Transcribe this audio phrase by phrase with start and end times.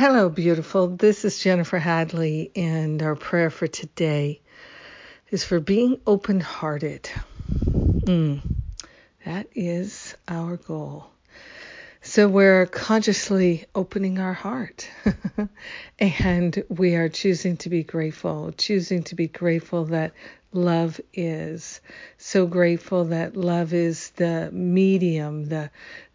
[0.00, 0.86] Hello, beautiful.
[0.88, 4.40] This is Jennifer Hadley, and our prayer for today
[5.30, 7.10] is for being open hearted.
[7.60, 8.40] Mm,
[9.26, 11.10] that is our goal.
[12.00, 14.88] So we're consciously opening our heart
[15.98, 20.12] and we are choosing to be grateful, choosing to be grateful that
[20.50, 21.82] love is.
[22.16, 25.70] So grateful that love is the medium, the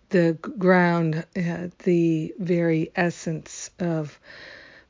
[0.10, 4.20] the ground, uh, the very essence of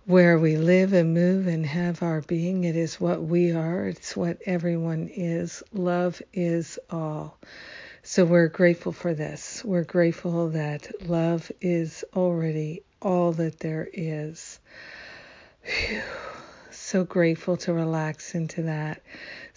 [0.06, 2.64] where we live and move and have our being.
[2.64, 5.64] It is what we are, it's what everyone is.
[5.74, 7.38] Love is all.
[8.04, 9.64] So we're grateful for this.
[9.66, 14.60] We're grateful that love is already all that there is.
[15.64, 16.02] Whew.
[16.70, 19.02] So grateful to relax into that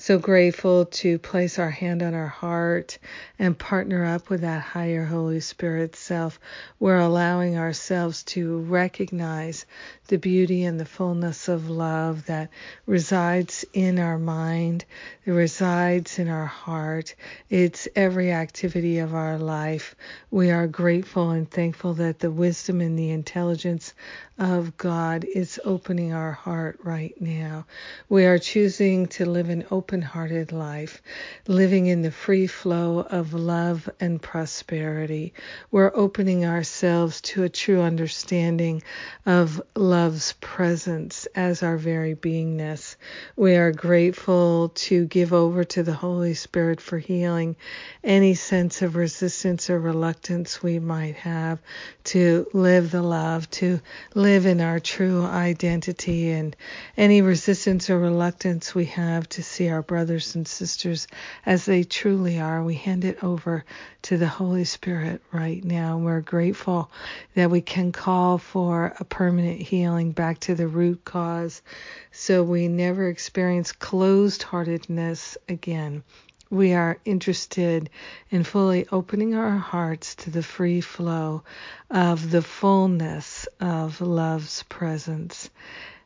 [0.00, 2.98] so grateful to place our hand on our heart
[3.36, 6.38] and partner up with that higher Holy Spirit self.
[6.78, 9.66] We're allowing ourselves to recognize
[10.06, 12.50] the beauty and the fullness of love that
[12.86, 14.84] resides in our mind,
[15.26, 17.16] that resides in our heart.
[17.50, 19.96] It's every activity of our life.
[20.30, 23.94] We are grateful and thankful that the wisdom and the intelligence
[24.38, 27.66] of God is opening our heart right now.
[28.08, 31.00] We are choosing to live an open open hearted life,
[31.46, 35.32] living in the free flow of love and prosperity.
[35.70, 38.82] We're opening ourselves to a true understanding
[39.24, 42.96] of love's presence as our very beingness.
[43.34, 47.56] We are grateful to give over to the Holy Spirit for healing
[48.04, 51.60] any sense of resistance or reluctance we might have
[52.04, 53.80] to live the love, to
[54.14, 56.54] live in our true identity, and
[56.96, 61.06] any resistance or reluctance we have to see our our brothers and sisters
[61.46, 62.64] as they truly are.
[62.64, 63.64] We hand it over
[64.02, 65.98] to the Holy Spirit right now.
[65.98, 66.90] We're grateful
[67.36, 71.62] that we can call for a permanent healing back to the root cause
[72.10, 76.02] so we never experience closed heartedness again.
[76.50, 77.88] We are interested
[78.32, 81.44] in fully opening our hearts to the free flow
[81.88, 85.50] of the fullness of love's presence.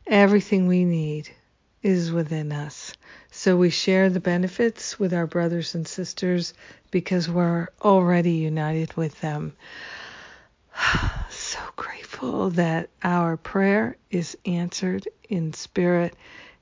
[0.06, 1.30] Everything we need
[1.82, 2.92] is within us.
[3.34, 6.52] So we share the benefits with our brothers and sisters
[6.90, 9.54] because we're already united with them.
[11.30, 16.14] so grateful that our prayer is answered in spirit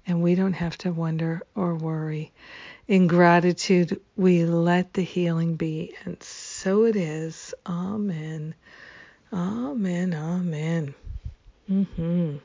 [0.06, 2.32] and we don't have to wonder or worry.
[2.86, 7.53] In gratitude, we let the healing be, and so it is.
[7.66, 8.54] Amen.
[9.32, 10.14] Amen.
[10.14, 10.94] Amen.
[11.69, 12.36] Mm-hmm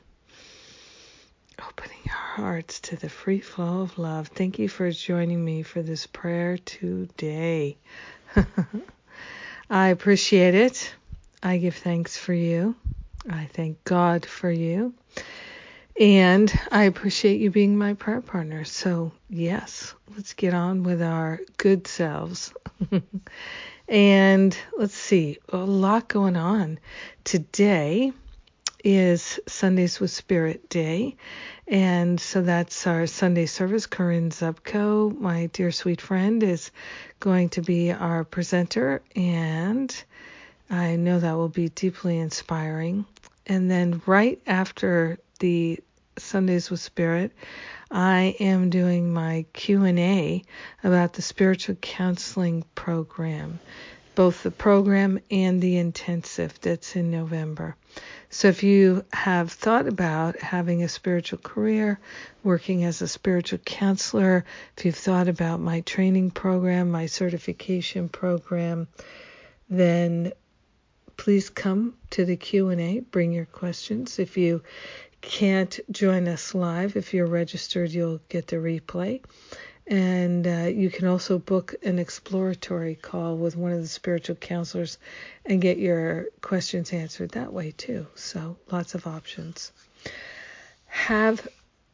[2.36, 4.28] hearts to the free flow of love.
[4.28, 7.78] Thank you for joining me for this prayer today.
[9.70, 10.94] I appreciate it.
[11.42, 12.76] I give thanks for you.
[13.30, 14.92] I thank God for you.
[15.98, 18.64] And I appreciate you being my prayer partner.
[18.64, 22.52] So, yes, let's get on with our good selves.
[23.88, 26.80] and let's see, a lot going on
[27.24, 28.12] today
[28.88, 31.16] is Sundays with Spirit Day.
[31.66, 33.84] And so that's our Sunday service.
[33.84, 36.70] Corinne Zubko, my dear sweet friend, is
[37.18, 39.02] going to be our presenter.
[39.16, 39.92] And
[40.70, 43.04] I know that will be deeply inspiring.
[43.44, 45.80] And then right after the
[46.16, 47.32] Sundays with Spirit,
[47.90, 50.44] I am doing my Q&A
[50.84, 53.58] about the spiritual counseling program,
[54.16, 57.76] both the program and the intensive that's in November.
[58.30, 62.00] So if you have thought about having a spiritual career,
[62.42, 64.44] working as a spiritual counselor,
[64.76, 68.88] if you've thought about my training program, my certification program,
[69.70, 70.32] then
[71.16, 74.18] please come to the Q&A, bring your questions.
[74.18, 74.62] If you
[75.20, 79.22] can't join us live, if you're registered, you'll get the replay.
[79.88, 84.98] And uh, you can also book an exploratory call with one of the spiritual counselors
[85.44, 88.06] and get your questions answered that way too.
[88.16, 89.72] So, lots of options.
[90.86, 91.46] Have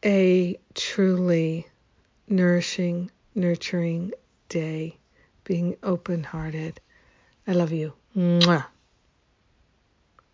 [0.05, 1.67] a truly
[2.29, 4.13] nourishing, nurturing
[4.49, 4.97] day,
[5.45, 6.81] being open hearted.
[7.47, 7.93] I love you.
[8.17, 8.65] Mwah.